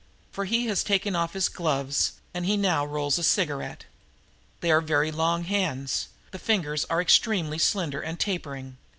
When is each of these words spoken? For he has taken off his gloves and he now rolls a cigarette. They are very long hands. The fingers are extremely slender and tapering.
For 0.31 0.45
he 0.45 0.65
has 0.65 0.83
taken 0.83 1.15
off 1.15 1.33
his 1.33 1.47
gloves 1.47 2.13
and 2.33 2.43
he 2.47 2.57
now 2.57 2.83
rolls 2.83 3.19
a 3.19 3.23
cigarette. 3.23 3.85
They 4.61 4.71
are 4.71 4.81
very 4.81 5.11
long 5.11 5.43
hands. 5.43 6.07
The 6.31 6.39
fingers 6.39 6.85
are 6.85 6.99
extremely 7.03 7.59
slender 7.59 8.01
and 8.01 8.19
tapering. 8.19 8.77